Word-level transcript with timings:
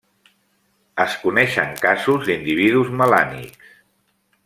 Es 1.03 1.17
coneixen 1.25 1.77
casos 1.83 2.25
d'individus 2.31 2.93
melànics. 3.03 3.73